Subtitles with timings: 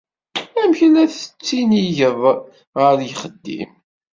[0.61, 2.21] Amek la tettinigeḍ
[2.81, 3.71] Ɣer yixeddim?